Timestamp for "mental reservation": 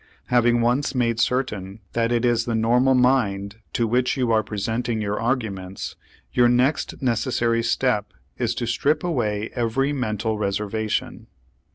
9.93-11.27